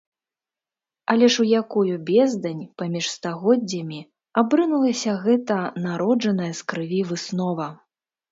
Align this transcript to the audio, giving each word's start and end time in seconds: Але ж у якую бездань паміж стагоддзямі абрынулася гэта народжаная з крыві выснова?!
Але 1.13 1.27
ж 1.35 1.43
у 1.43 1.43
якую 1.63 1.97
бездань 2.07 2.63
паміж 2.81 3.05
стагоддзямі 3.17 3.99
абрынулася 4.43 5.11
гэта 5.25 5.57
народжаная 5.85 6.51
з 6.61 6.65
крыві 6.73 7.01
выснова?! 7.11 7.67